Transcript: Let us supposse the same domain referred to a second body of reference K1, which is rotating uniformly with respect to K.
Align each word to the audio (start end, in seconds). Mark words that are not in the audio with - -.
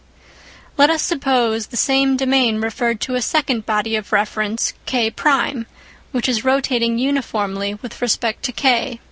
Let 0.79 0.89
us 0.89 1.03
supposse 1.03 1.67
the 1.69 1.77
same 1.77 2.17
domain 2.17 2.59
referred 2.59 2.99
to 3.01 3.13
a 3.13 3.21
second 3.21 3.67
body 3.67 3.95
of 3.95 4.11
reference 4.11 4.73
K1, 4.87 5.67
which 6.11 6.27
is 6.27 6.43
rotating 6.43 6.97
uniformly 6.97 7.75
with 7.83 8.01
respect 8.01 8.41
to 8.45 8.51
K. 8.51 8.99